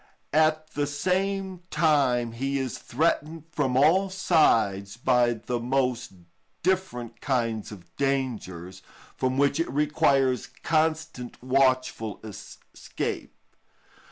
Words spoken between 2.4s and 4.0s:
is threatened from